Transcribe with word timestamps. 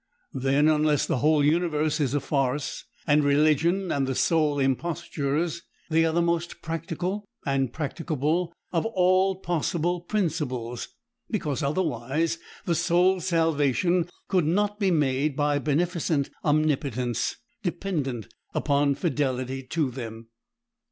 Then, 0.33 0.67
unless 0.67 1.05
the 1.05 1.17
whole 1.19 1.45
universe 1.45 1.99
is 1.99 2.15
a 2.15 2.19
farce, 2.19 2.85
and 3.05 3.23
religion 3.23 3.91
and 3.91 4.07
the 4.07 4.15
soul 4.15 4.57
impostures, 4.57 5.61
they 5.91 6.05
are 6.05 6.11
the 6.11 6.23
most 6.23 6.63
practical 6.63 7.23
and 7.45 7.71
practicable 7.71 8.51
of 8.71 8.87
all 8.87 9.35
possible 9.35 10.01
principles, 10.01 10.87
because 11.29 11.61
otherwise 11.61 12.39
the 12.65 12.73
soul's 12.73 13.27
salvation 13.27 14.09
could 14.27 14.45
not 14.47 14.79
be 14.79 14.89
made 14.89 15.35
by 15.35 15.59
beneficent 15.59 16.31
Omnipotence 16.43 17.35
dependent 17.61 18.27
upon 18.55 18.95
fidelity 18.95 19.61
to 19.61 19.91
them. 19.91 20.29